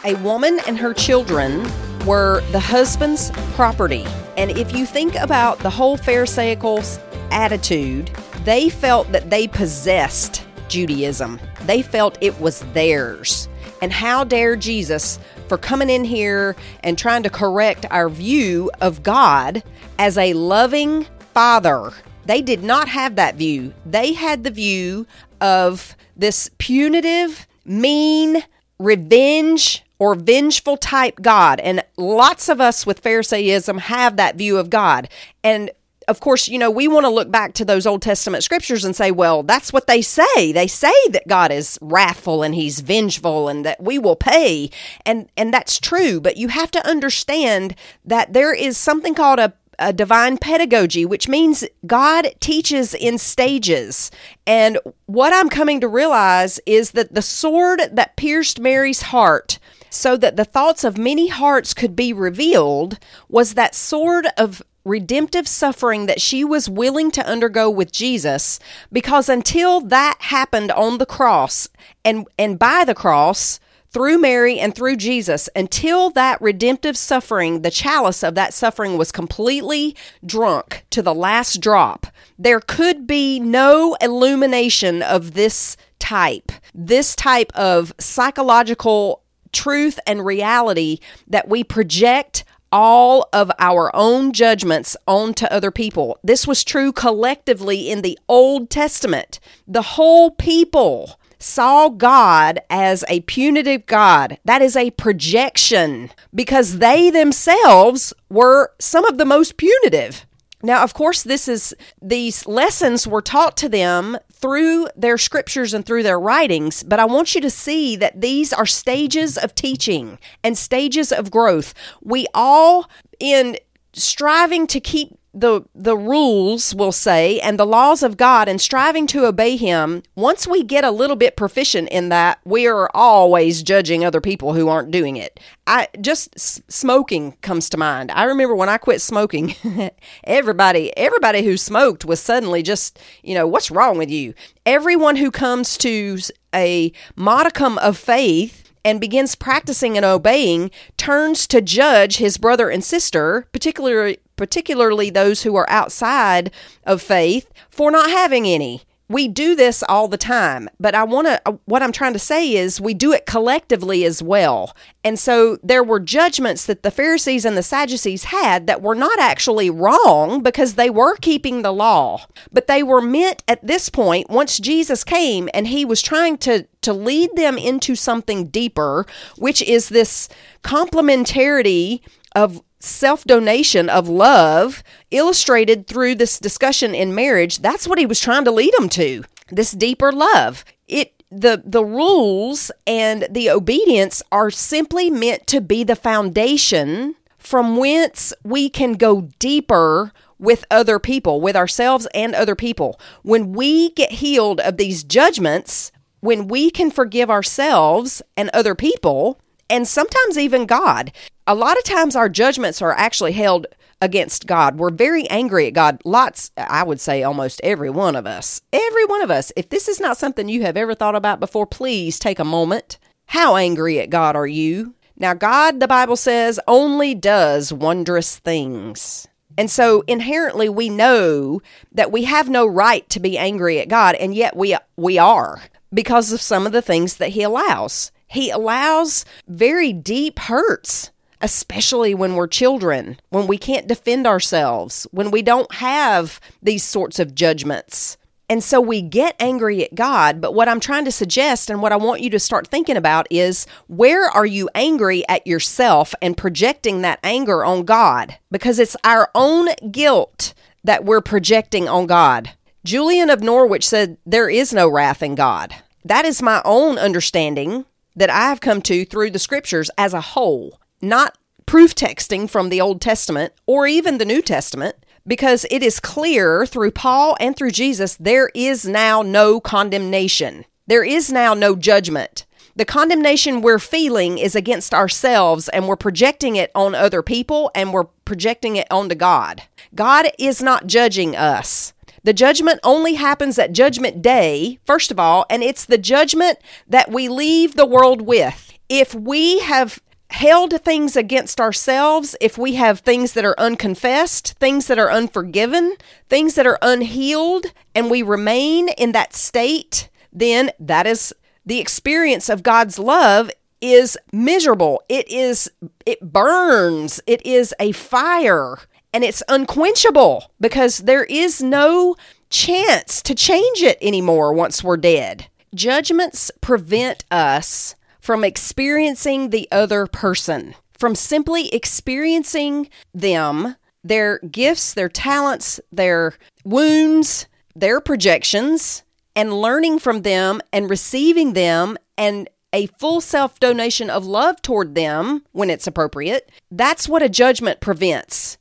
[0.07, 1.67] A woman and her children
[2.05, 4.05] were the husband's property.
[4.37, 6.83] And if you think about the whole Pharisaical
[7.31, 8.11] attitude,
[8.45, 11.41] they felt that they possessed Judaism.
[11.63, 13.49] They felt it was theirs.
[13.81, 19.03] And how dare Jesus for coming in here and trying to correct our view of
[19.03, 19.63] God
[19.99, 21.93] as a loving father.
[22.27, 23.73] They did not have that view.
[23.87, 25.07] They had the view
[25.41, 28.43] of this punitive, mean,
[28.79, 31.61] revenge or vengeful type God.
[31.61, 35.09] And lots of us with Pharisaism have that view of God.
[35.43, 35.71] And
[36.09, 38.95] of course, you know, we want to look back to those Old Testament scriptures and
[38.95, 40.53] say, well, that's what they say.
[40.53, 44.71] They say that God is wrathful and he's vengeful and that we will pay.
[45.07, 49.55] And and that's true, but you have to understand that there is something called a
[49.79, 54.11] a divine pedagogy, which means God teaches in stages.
[54.47, 59.59] And what I'm coming to realize is that the sword that pierced Mary's heart
[59.95, 65.49] so that the thoughts of many hearts could be revealed was that sword of redemptive
[65.49, 68.59] suffering that she was willing to undergo with Jesus
[68.93, 71.69] because until that happened on the cross
[72.05, 77.71] and and by the cross through Mary and through Jesus until that redemptive suffering the
[77.71, 82.07] chalice of that suffering was completely drunk to the last drop
[82.39, 89.24] there could be no illumination of this type this type of psychological
[89.55, 96.19] truth and reality that we project all of our own judgments onto other people.
[96.25, 99.39] This was true collectively in the Old Testament.
[99.67, 104.39] The whole people saw God as a punitive God.
[104.45, 110.27] That is a projection because they themselves were some of the most punitive.
[110.65, 115.85] Now, of course, this is these lessons were taught to them through their scriptures and
[115.85, 120.19] through their writings, but I want you to see that these are stages of teaching
[120.43, 121.75] and stages of growth.
[122.03, 122.89] We all
[123.21, 123.59] in
[123.93, 129.07] striving to keep the the rules will say and the laws of God and striving
[129.09, 133.63] to obey him once we get a little bit proficient in that we are always
[133.63, 135.41] judging other people who aren't doing it.
[135.67, 136.39] I just
[136.71, 138.13] smoking comes to mind.
[138.13, 139.57] I remember when I quit smoking
[140.25, 144.35] everybody everybody who smoked was suddenly just you know what's wrong with you?
[144.65, 146.19] Everyone who comes to
[146.55, 152.85] a modicum of faith and begins practicing and obeying turns to judge his brother and
[152.85, 156.51] sister, particularly particularly those who are outside
[156.85, 158.83] of faith, for not having any.
[159.07, 162.19] We do this all the time, but I want to, uh, what I'm trying to
[162.19, 164.75] say is we do it collectively as well.
[165.05, 169.19] And so there were judgments that the Pharisees and the Sadducees had that were not
[169.21, 174.31] actually wrong because they were keeping the law, but they were meant at this point,
[174.31, 179.05] once Jesus came and he was trying to, to lead them into something deeper,
[179.37, 180.31] which is this
[180.63, 182.01] complementarity
[182.35, 188.21] of self donation of love illustrated through this discussion in marriage, that's what he was
[188.21, 189.25] trying to lead them to.
[189.51, 190.65] This deeper love.
[190.87, 197.77] It the the rules and the obedience are simply meant to be the foundation from
[197.77, 202.99] whence we can go deeper with other people, with ourselves and other people.
[203.23, 209.41] When we get healed of these judgments, when we can forgive ourselves and other people,
[209.69, 211.13] and sometimes even God.
[211.47, 213.67] A lot of times our judgments are actually held
[214.01, 214.79] against God.
[214.79, 216.01] We're very angry at God.
[216.05, 218.61] Lots, I would say almost every one of us.
[218.73, 219.53] Every one of us.
[219.57, 222.99] If this is not something you have ever thought about before, please take a moment.
[223.27, 224.95] How angry at God are you?
[225.17, 229.29] Now, God, the Bible says, only does wondrous things.
[229.57, 234.17] And so inherently we know that we have no right to be angry at God,
[234.17, 238.11] and yet we we are because of some of the things that he allows.
[238.27, 241.11] He allows very deep hurts,
[241.41, 247.19] especially when we're children, when we can't defend ourselves, when we don't have these sorts
[247.19, 248.17] of judgments.
[248.49, 250.41] And so we get angry at God.
[250.41, 253.27] But what I'm trying to suggest and what I want you to start thinking about
[253.31, 258.37] is where are you angry at yourself and projecting that anger on God?
[258.51, 262.51] Because it's our own guilt that we're projecting on God.
[262.85, 265.75] Julian of Norwich said, There is no wrath in God.
[266.05, 270.21] That is my own understanding that I have come to through the scriptures as a
[270.21, 274.97] whole, not proof texting from the Old Testament or even the New Testament,
[275.27, 280.65] because it is clear through Paul and through Jesus there is now no condemnation.
[280.87, 282.45] There is now no judgment.
[282.77, 287.93] The condemnation we're feeling is against ourselves and we're projecting it on other people and
[287.93, 289.63] we're projecting it onto God.
[289.95, 291.94] God is not judging us.
[292.25, 296.59] The judgment only happens at Judgment Day, first of all, and it's the judgment
[296.89, 298.73] that we leave the world with.
[298.89, 304.87] If we have held things against ourselves, if we have things that are unconfessed, things
[304.87, 305.97] that are unforgiven,
[306.29, 311.35] things that are unhealed, and we remain in that state, then that is
[311.67, 313.51] the experience of God's love
[313.83, 315.03] is miserable.
[315.11, 315.71] It is
[316.07, 317.21] it burns.
[317.27, 318.79] It is a fire
[319.15, 322.17] and it's unquenchable because there is no
[322.51, 325.47] chance to change it anymore once we're dead.
[325.73, 335.09] Judgments prevent us from experiencing the other person, from simply experiencing them, their gifts, their
[335.09, 337.47] talents, their wounds,
[337.77, 339.05] their projections,
[339.37, 344.97] and learning from them and receiving them and a full self donation of love toward
[344.97, 346.51] them when it's appropriate.
[346.71, 348.59] That's what a judgment prevents.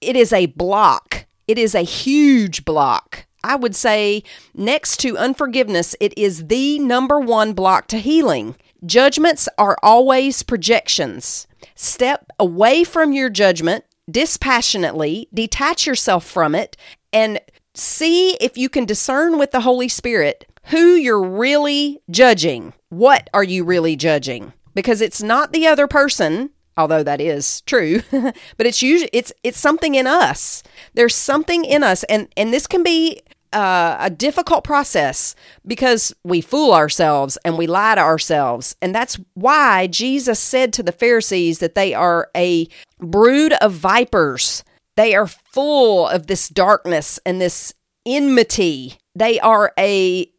[0.00, 1.26] It is a block.
[1.46, 3.26] It is a huge block.
[3.42, 4.22] I would say
[4.54, 8.56] next to unforgiveness, it is the number one block to healing.
[8.84, 11.46] Judgments are always projections.
[11.74, 16.76] Step away from your judgment dispassionately, detach yourself from it,
[17.12, 17.40] and
[17.74, 22.72] see if you can discern with the Holy Spirit who you're really judging.
[22.88, 24.52] What are you really judging?
[24.74, 29.58] Because it's not the other person, although that is true, but it's usually it's it's
[29.58, 30.62] something in us.
[30.94, 33.20] There's something in us and and this can be
[33.52, 35.34] uh, a difficult process
[35.66, 38.76] because we fool ourselves and we lie to ourselves.
[38.82, 44.64] And that's why Jesus said to the Pharisees that they are a brood of vipers.
[44.96, 47.72] They are full of this darkness and this
[48.04, 48.98] enmity.
[49.14, 50.30] They are a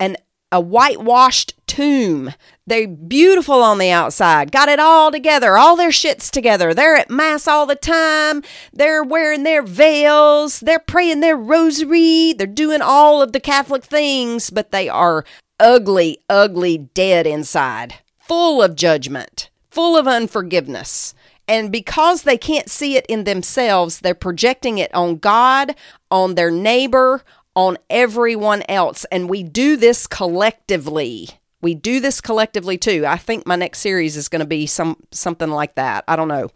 [0.00, 0.16] an
[0.50, 2.32] a whitewashed tomb.
[2.66, 6.74] They're beautiful on the outside, got it all together, all their shits together.
[6.74, 8.42] They're at Mass all the time.
[8.72, 10.60] They're wearing their veils.
[10.60, 12.34] They're praying their rosary.
[12.36, 15.24] They're doing all of the Catholic things, but they are
[15.60, 21.14] ugly, ugly dead inside, full of judgment, full of unforgiveness.
[21.48, 25.74] And because they can't see it in themselves, they're projecting it on God,
[26.10, 27.22] on their neighbor,
[27.58, 29.04] on everyone else.
[29.10, 31.28] And we do this collectively.
[31.60, 33.04] We do this collectively too.
[33.04, 36.04] I think my next series is going to be some something like that.
[36.06, 36.50] I don't know.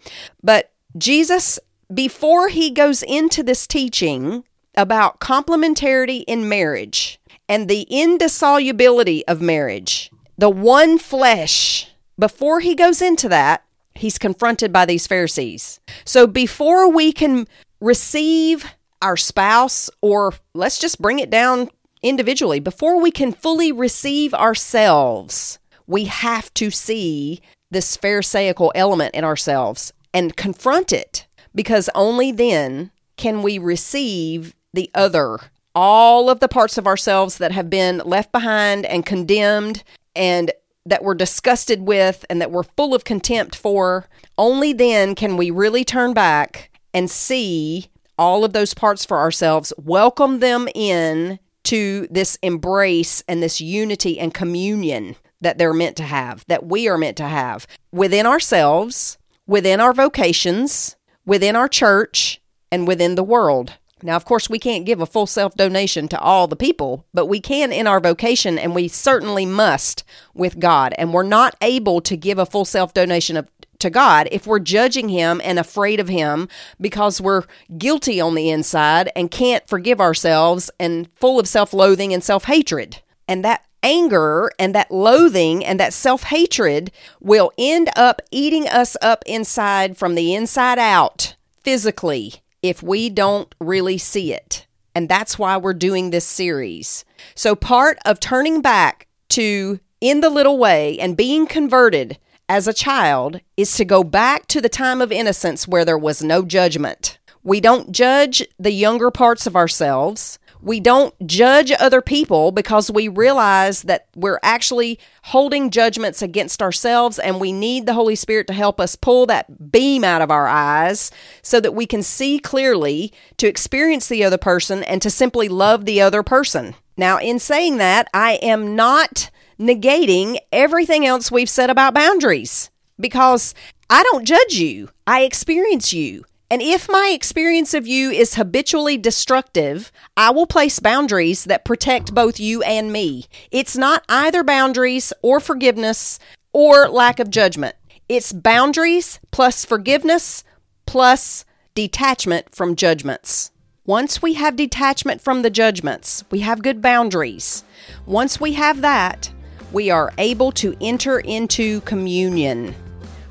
[0.44, 1.58] But Jesus
[1.92, 4.44] before he goes into this teaching
[4.76, 13.02] about complementarity in marriage and the indissolubility of marriage, the one flesh, before he goes
[13.02, 15.80] into that, he's confronted by these Pharisees.
[16.04, 17.48] So before we can
[17.80, 18.64] receive
[19.02, 21.68] our spouse, or let's just bring it down
[22.02, 29.24] individually, before we can fully receive ourselves, we have to see this Pharisaical element in
[29.24, 35.38] ourselves and confront it because only then can we receive the other.
[35.74, 39.84] All of the parts of ourselves that have been left behind and condemned
[40.14, 40.52] and
[40.84, 45.50] that we're disgusted with and that we're full of contempt for, only then can we
[45.50, 47.88] really turn back and see
[48.18, 54.18] all of those parts for ourselves, welcome them in to this embrace and this unity
[54.18, 59.18] and communion that they're meant to have, that we are meant to have within ourselves,
[59.46, 63.74] within our vocations, within our church, and within the world.
[64.02, 67.26] Now, of course, we can't give a full self donation to all the people, but
[67.26, 70.02] we can in our vocation, and we certainly must
[70.34, 70.92] with God.
[70.98, 73.51] And we're not able to give a full self donation of
[73.82, 76.48] to God if we're judging Him and afraid of Him
[76.80, 77.44] because we're
[77.78, 82.44] guilty on the inside and can't forgive ourselves and full of self loathing and self
[82.44, 83.02] hatred.
[83.28, 88.96] And that anger and that loathing and that self hatred will end up eating us
[89.02, 94.66] up inside from the inside out physically if we don't really see it.
[94.94, 97.04] And that's why we're doing this series.
[97.34, 102.18] So, part of turning back to in the little way and being converted
[102.48, 106.22] as a child is to go back to the time of innocence where there was
[106.22, 107.18] no judgment.
[107.42, 110.38] We don't judge the younger parts of ourselves.
[110.60, 117.18] We don't judge other people because we realize that we're actually holding judgments against ourselves
[117.18, 120.46] and we need the Holy Spirit to help us pull that beam out of our
[120.46, 121.10] eyes
[121.42, 125.84] so that we can see clearly to experience the other person and to simply love
[125.84, 126.76] the other person.
[126.96, 133.54] Now, in saying that, I am not negating everything else we've said about boundaries because
[133.90, 136.24] I don't judge you, I experience you.
[136.50, 142.14] And if my experience of you is habitually destructive, I will place boundaries that protect
[142.14, 143.24] both you and me.
[143.50, 146.18] It's not either boundaries or forgiveness
[146.52, 147.74] or lack of judgment.
[148.08, 150.44] It's boundaries plus forgiveness
[150.84, 153.50] plus detachment from judgments.
[153.86, 157.64] Once we have detachment from the judgments, we have good boundaries.
[158.04, 159.32] Once we have that,
[159.72, 162.74] we are able to enter into communion.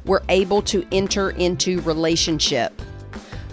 [0.06, 2.74] We're able to enter into relationship.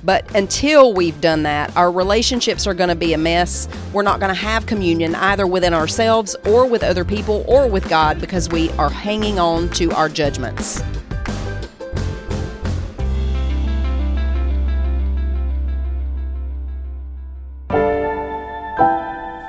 [0.05, 3.69] But until we've done that, our relationships are going to be a mess.
[3.93, 7.89] We're not going to have communion either within ourselves or with other people or with
[7.89, 10.83] God because we are hanging on to our judgments.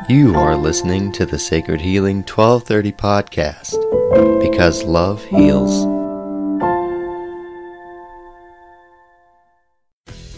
[0.09, 5.85] You are listening to the Sacred Healing 1230 podcast because love heals.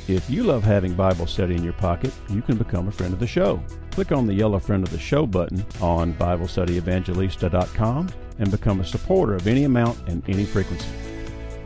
[0.09, 3.21] If you love having Bible study in your pocket, you can become a friend of
[3.21, 3.63] the show.
[3.91, 8.09] Click on the yellow friend of the show button on BibleStudyEvangelista.com
[8.39, 10.89] and become a supporter of any amount and any frequency.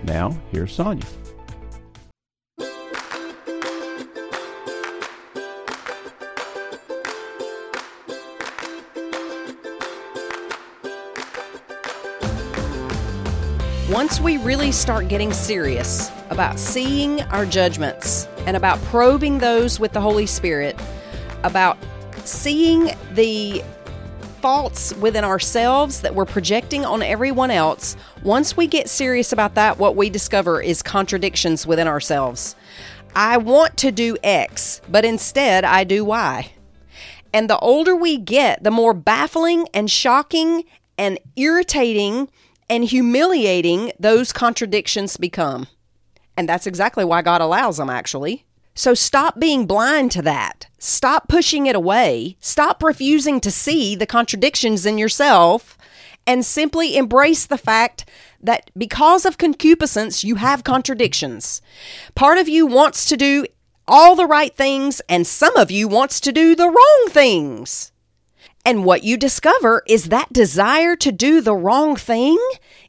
[0.03, 1.24] Now, here's Sonja.
[13.95, 19.93] Once we really start getting serious about seeing our judgments and about probing those with
[19.93, 20.77] the Holy Spirit,
[21.43, 21.77] about
[22.25, 23.63] seeing the
[24.41, 29.77] faults within ourselves that we're projecting on everyone else, once we get serious about that,
[29.77, 32.53] what we discover is contradictions within ourselves.
[33.15, 36.51] I want to do X, but instead I do Y.
[37.33, 40.65] And the older we get, the more baffling and shocking
[40.97, 42.27] and irritating
[42.69, 45.67] and humiliating those contradictions become.
[46.37, 48.45] And that's exactly why God allows them, actually.
[48.73, 50.67] So stop being blind to that.
[50.79, 52.35] Stop pushing it away.
[52.41, 55.77] Stop refusing to see the contradictions in yourself
[56.27, 58.03] and simply embrace the fact
[58.41, 61.61] that because of concupiscence, you have contradictions.
[62.15, 63.45] Part of you wants to do
[63.87, 67.91] all the right things, and some of you wants to do the wrong things.
[68.65, 72.39] And what you discover is that desire to do the wrong thing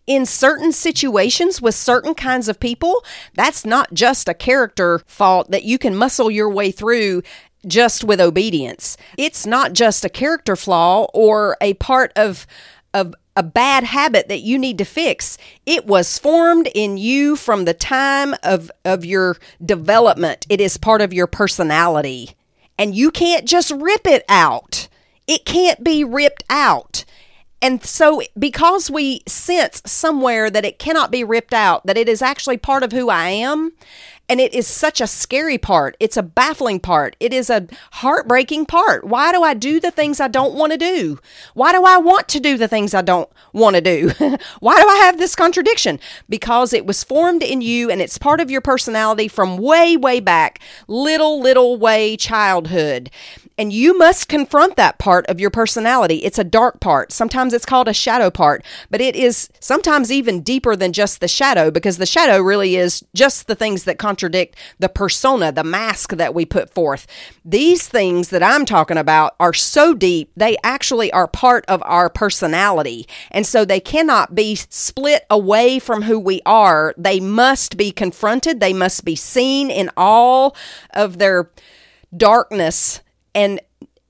[0.07, 3.05] in certain situations with certain kinds of people.
[3.35, 7.23] That's not just a character fault that you can muscle your way through
[7.67, 8.97] just with obedience.
[9.19, 12.47] It's not just a character flaw or a part of
[12.95, 15.37] of a bad habit that you need to fix.
[15.67, 20.47] It was formed in you from the time of, of your development.
[20.49, 22.31] It is part of your personality.
[22.79, 24.89] And you can't just rip it out.
[25.27, 27.05] It can't be ripped out.
[27.63, 32.21] And so, because we sense somewhere that it cannot be ripped out, that it is
[32.21, 33.73] actually part of who I am,
[34.29, 35.97] and it is such a scary part.
[35.99, 37.17] It's a baffling part.
[37.19, 39.05] It is a heartbreaking part.
[39.05, 41.19] Why do I do the things I don't want to do?
[41.55, 44.11] Why do I want to do the things I don't want to do?
[44.61, 46.01] Why do I have this contradiction?
[46.29, 50.21] Because it was formed in you and it's part of your personality from way, way
[50.21, 53.11] back, little, little way childhood.
[53.59, 56.17] And you must confront that part of your personality.
[56.17, 57.11] It's a dark part.
[57.11, 61.29] Sometimes it's called a shadow part, but it is sometimes even deeper than just the
[61.29, 66.11] shadow because the shadow really is just the things that contradict the persona, the mask
[66.13, 67.07] that we put forth.
[67.47, 72.11] These things that I'm talking about are so deep, they actually are part of our
[72.11, 73.09] personality.
[73.31, 76.95] And so they cannot be split away from who we are.
[76.99, 80.55] They must be confronted, they must be seen in all
[80.93, 81.51] of their
[82.15, 83.01] darkness
[83.37, 83.61] and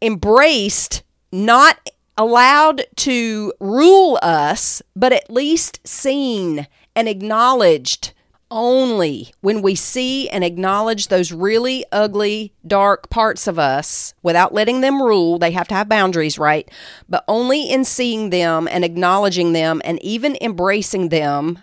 [0.00, 1.02] embraced,
[1.32, 8.14] not allowed to rule us, but at least seen and acknowledged
[8.48, 14.80] only when we see and acknowledge those really ugly, dark parts of us without letting
[14.80, 15.38] them rule.
[15.40, 16.70] They have to have boundaries, right?
[17.08, 21.58] But only in seeing them and acknowledging them and even embracing them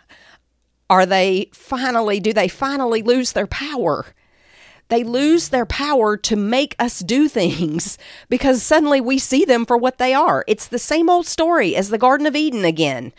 [0.90, 4.08] are they finally, do they finally lose their power?
[4.94, 7.98] They lose their power to make us do things
[8.30, 10.46] because suddenly we see them for what they are.
[10.48, 13.12] It's the same old story as the Garden of Eden again.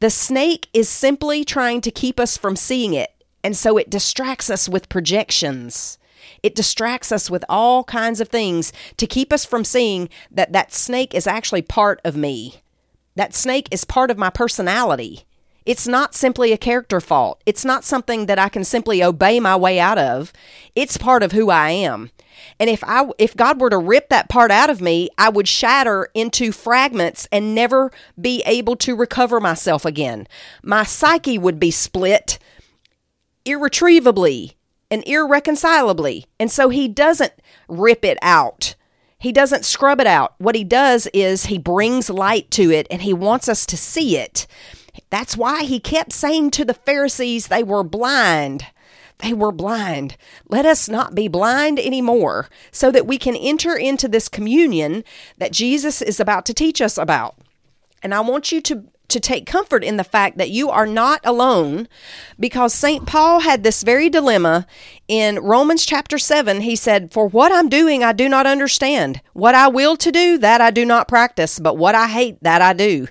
[0.00, 3.10] The snake is simply trying to keep us from seeing it,
[3.42, 5.96] and so it distracts us with projections.
[6.42, 10.74] It distracts us with all kinds of things to keep us from seeing that that
[10.74, 12.60] snake is actually part of me.
[13.14, 15.24] That snake is part of my personality.
[15.66, 17.42] It's not simply a character fault.
[17.44, 20.32] It's not something that I can simply obey my way out of.
[20.74, 22.10] It's part of who I am.
[22.60, 25.48] And if I if God were to rip that part out of me, I would
[25.48, 27.90] shatter into fragments and never
[28.20, 30.28] be able to recover myself again.
[30.62, 32.38] My psyche would be split
[33.44, 34.56] irretrievably
[34.90, 36.26] and irreconcilably.
[36.38, 37.32] And so he doesn't
[37.68, 38.74] rip it out.
[39.18, 40.34] He doesn't scrub it out.
[40.38, 44.18] What he does is he brings light to it and he wants us to see
[44.18, 44.46] it.
[45.10, 48.66] That's why he kept saying to the Pharisees they were blind.
[49.18, 50.16] They were blind.
[50.48, 55.04] Let us not be blind anymore so that we can enter into this communion
[55.38, 57.36] that Jesus is about to teach us about.
[58.02, 61.20] And I want you to to take comfort in the fact that you are not
[61.24, 61.88] alone
[62.38, 63.06] because St.
[63.06, 64.66] Paul had this very dilemma
[65.08, 66.62] in Romans chapter 7.
[66.62, 69.20] He said, For what I'm doing, I do not understand.
[69.32, 72.62] What I will to do, that I do not practice, but what I hate, that
[72.62, 73.06] I do.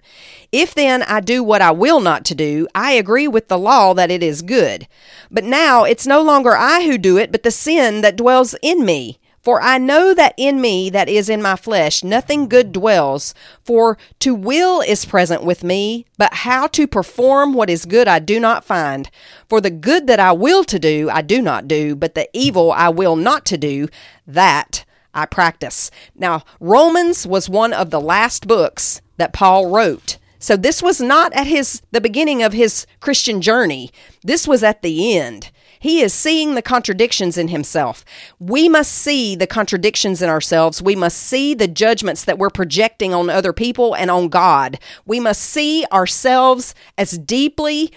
[0.51, 3.93] If then I do what I will not to do, I agree with the law
[3.93, 4.87] that it is good.
[5.29, 8.85] But now it's no longer I who do it, but the sin that dwells in
[8.85, 9.19] me.
[9.45, 13.35] For I know that in me, that is in my flesh, nothing good dwells.
[13.63, 18.17] For to will is present with me, but how to perform what is good I
[18.17, 19.07] do not find.
[19.47, 22.71] For the good that I will to do, I do not do, but the evil
[22.71, 23.87] I will not to do,
[24.25, 24.83] that
[25.13, 25.91] I practice.
[26.15, 30.17] Now, Romans was one of the last books that Paul wrote.
[30.39, 33.91] So this was not at his the beginning of his Christian journey.
[34.23, 35.51] This was at the end.
[35.85, 38.03] He is seeing the contradictions in himself.
[38.39, 40.81] We must see the contradictions in ourselves.
[40.81, 44.79] We must see the judgments that we're projecting on other people and on God.
[45.05, 47.93] We must see ourselves as deeply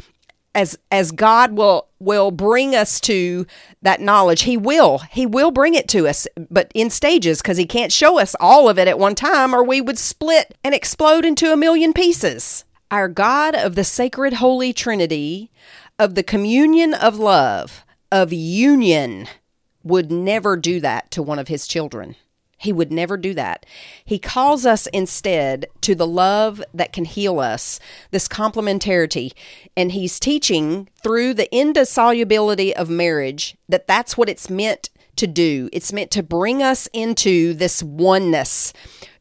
[0.55, 3.47] as as God will will bring us to
[3.81, 4.43] that knowledge.
[4.43, 4.99] He will.
[5.11, 8.69] He will bring it to us, but in stages because he can't show us all
[8.69, 12.67] of it at one time or we would split and explode into a million pieces.
[12.91, 15.51] Our God of the sacred holy trinity
[15.99, 19.27] of the communion of love, of union,
[19.83, 22.15] would never do that to one of his children.
[22.59, 23.65] He would never do that.
[24.05, 27.79] He calls us instead to the love that can heal us,
[28.11, 29.33] this complementarity.
[29.77, 35.69] And he's teaching through the indissolubility of marriage that that's what it's meant to do.
[35.73, 38.73] It's meant to bring us into this oneness.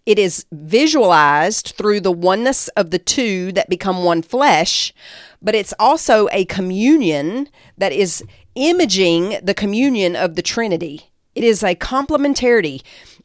[0.08, 4.93] It is visualized through the oneness of the two that become one flesh,
[5.41, 8.24] but it's also a communion that is
[8.55, 11.12] imaging the communion of the Trinity.
[11.36, 12.84] It is a complementarity.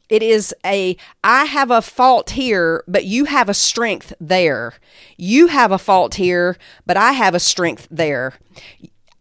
[0.09, 4.73] It is a, I have a fault here, but you have a strength there.
[5.15, 8.33] You have a fault here, but I have a strength there.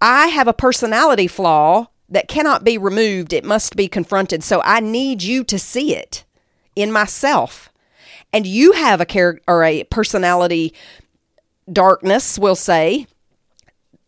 [0.00, 3.32] I have a personality flaw that cannot be removed.
[3.32, 4.42] It must be confronted.
[4.42, 6.24] So I need you to see it
[6.76, 7.70] in myself.
[8.32, 10.72] And you have a character or a personality
[11.70, 13.06] darkness we'll say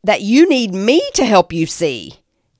[0.02, 2.14] that you need me to help you see.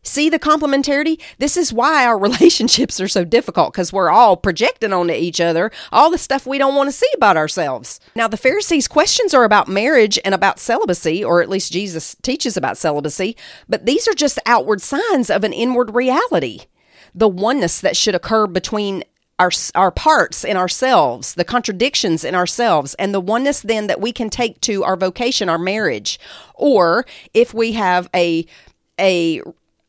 [0.06, 1.20] See the complementarity?
[1.38, 5.70] This is why our relationships are so difficult because we're all projecting onto each other
[5.90, 8.00] all the stuff we don't want to see about ourselves.
[8.14, 12.56] Now, the Pharisees' questions are about marriage and about celibacy, or at least Jesus teaches
[12.56, 13.36] about celibacy,
[13.68, 16.60] but these are just outward signs of an inward reality.
[17.14, 19.04] The oneness that should occur between
[19.38, 24.12] our our parts in ourselves, the contradictions in ourselves, and the oneness then that we
[24.12, 26.18] can take to our vocation, our marriage,
[26.54, 28.46] or if we have a
[28.98, 29.40] a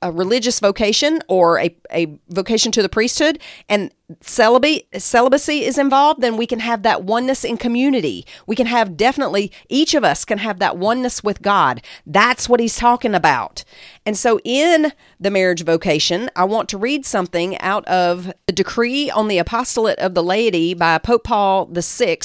[0.01, 3.91] a religious vocation or a, a vocation to the priesthood and
[4.21, 8.25] celibacy, celibacy is involved, then we can have that oneness in community.
[8.45, 11.81] We can have definitely, each of us can have that oneness with God.
[12.05, 13.63] That's what he's talking about.
[14.05, 19.09] And so in the marriage vocation, I want to read something out of the decree
[19.09, 22.19] on the apostolate of the laity by Pope Paul VI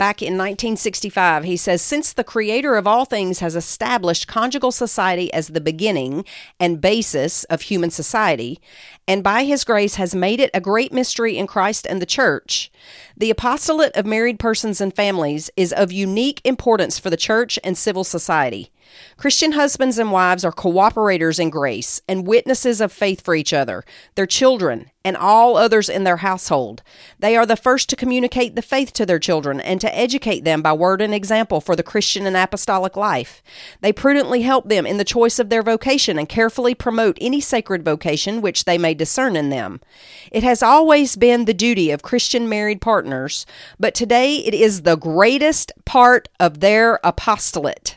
[0.00, 1.44] back in 1965.
[1.44, 6.24] He says, Since the creator of all things has established conjugal society as the beginning
[6.58, 8.58] and basis of human society,
[9.06, 12.72] and by his grace has made it a great mystery in Christ and the church,
[13.14, 17.76] the apostolate of married persons and families is of unique importance for the church and
[17.76, 18.70] civil society.
[19.16, 23.84] Christian husbands and wives are cooperators in grace and witnesses of faith for each other,
[24.14, 26.82] their children, and all others in their household.
[27.18, 30.60] They are the first to communicate the faith to their children and to educate them
[30.60, 33.42] by word and example for the Christian and apostolic life.
[33.80, 37.84] They prudently help them in the choice of their vocation and carefully promote any sacred
[37.84, 39.80] vocation which they may discern in them.
[40.30, 43.46] It has always been the duty of Christian married partners,
[43.78, 47.96] but today it is the greatest part of their apostolate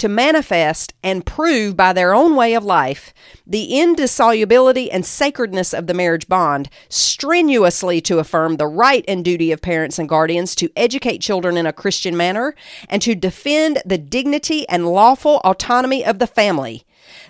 [0.00, 3.14] to manifest and prove by their own way of life
[3.46, 9.52] the indissolubility and sacredness of the marriage bond, strenuously to affirm the right and duty
[9.52, 12.54] of parents and guardians to educate children in a Christian manner,
[12.88, 16.84] and to defend the dignity and lawful autonomy of the family.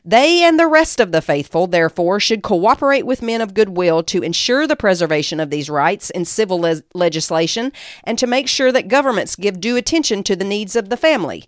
[0.04, 4.02] They and the rest of the faithful, therefore, should cooperate with men of good will
[4.04, 7.72] to ensure the preservation of these rights in civil le- legislation
[8.04, 11.46] and to make sure that governments give due attention to the needs of the family.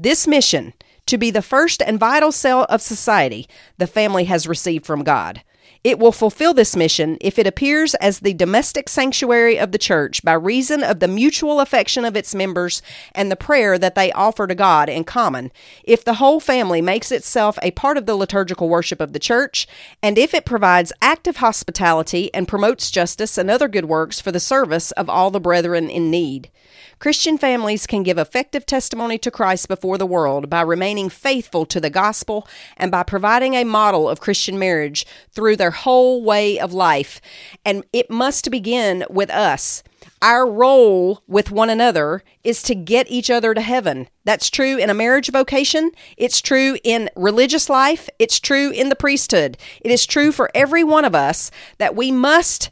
[0.00, 0.74] This mission,
[1.06, 5.42] to be the first and vital cell of society, the family has received from God.
[5.82, 10.22] It will fulfill this mission if it appears as the domestic sanctuary of the church
[10.22, 12.80] by reason of the mutual affection of its members
[13.12, 15.50] and the prayer that they offer to God in common,
[15.82, 19.66] if the whole family makes itself a part of the liturgical worship of the church,
[20.00, 24.38] and if it provides active hospitality and promotes justice and other good works for the
[24.38, 26.50] service of all the brethren in need.
[26.98, 31.80] Christian families can give effective testimony to Christ before the world by remaining faithful to
[31.80, 36.72] the gospel and by providing a model of Christian marriage through their whole way of
[36.72, 37.20] life.
[37.64, 39.82] And it must begin with us.
[40.20, 44.08] Our role with one another is to get each other to heaven.
[44.24, 45.92] That's true in a marriage vocation.
[46.16, 48.08] It's true in religious life.
[48.18, 49.56] It's true in the priesthood.
[49.80, 52.70] It is true for every one of us that we must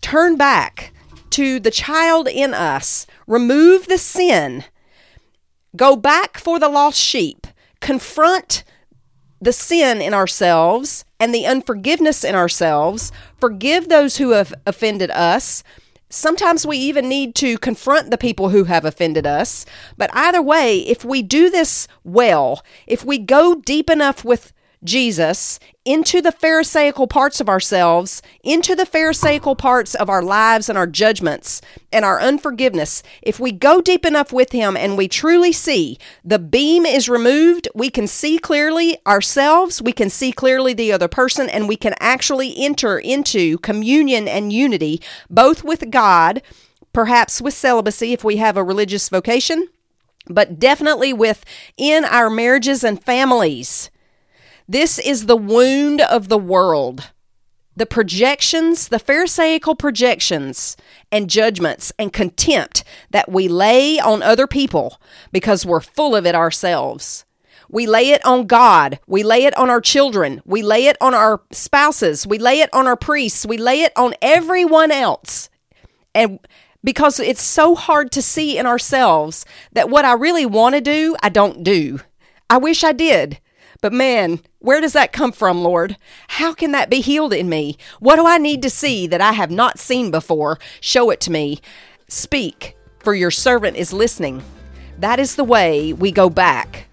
[0.00, 0.92] turn back
[1.30, 4.64] to the child in us, remove the sin,
[5.76, 7.46] go back for the lost sheep,
[7.80, 8.64] confront
[9.40, 15.62] the sin in ourselves and the unforgiveness in ourselves, forgive those who have offended us.
[16.10, 19.66] Sometimes we even need to confront the people who have offended us.
[19.96, 24.52] But either way, if we do this well, if we go deep enough with
[24.84, 30.76] Jesus into the Pharisaical parts of ourselves, into the Pharisaical parts of our lives and
[30.76, 31.60] our judgments
[31.92, 36.38] and our unforgiveness, if we go deep enough with Him and we truly see the
[36.38, 41.48] beam is removed, we can see clearly ourselves, we can see clearly the other person,
[41.48, 45.00] and we can actually enter into communion and unity,
[45.30, 46.42] both with God,
[46.92, 49.68] perhaps with celibacy if we have a religious vocation,
[50.28, 53.90] but definitely within our marriages and families
[54.68, 57.10] this is the wound of the world.
[57.74, 60.76] The projections, the Pharisaical projections
[61.10, 65.00] and judgments and contempt that we lay on other people
[65.32, 67.24] because we're full of it ourselves.
[67.70, 68.98] We lay it on God.
[69.06, 70.42] We lay it on our children.
[70.44, 72.26] We lay it on our spouses.
[72.26, 73.46] We lay it on our priests.
[73.46, 75.48] We lay it on everyone else.
[76.14, 76.40] And
[76.84, 81.16] because it's so hard to see in ourselves that what I really want to do,
[81.22, 82.00] I don't do.
[82.50, 83.38] I wish I did.
[83.80, 85.96] But man, where does that come from, Lord?
[86.28, 87.76] How can that be healed in me?
[88.00, 90.58] What do I need to see that I have not seen before?
[90.80, 91.60] Show it to me.
[92.08, 94.42] Speak, for your servant is listening.
[94.98, 96.86] That is the way we go back.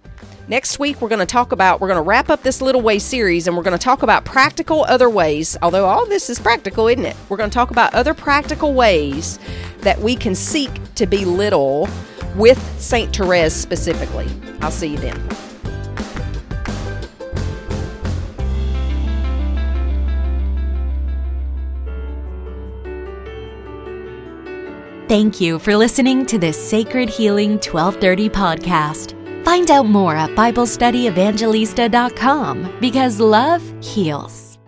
[0.47, 2.99] Next week, we're going to talk about, we're going to wrap up this little way
[2.99, 6.87] series and we're going to talk about practical other ways, although all this is practical,
[6.87, 7.17] isn't it?
[7.29, 9.39] We're going to talk about other practical ways
[9.79, 11.89] that we can seek to be little
[12.35, 13.15] with St.
[13.15, 14.27] Therese specifically.
[14.61, 15.54] I'll see you then.
[25.07, 29.13] Thank you for listening to this Sacred Healing 1230 podcast.
[29.45, 34.44] Find out more at BibleStudyEvangelista.com because love heals.